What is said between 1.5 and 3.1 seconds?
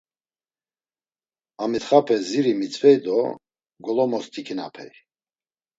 Amitxape ziri mitzvey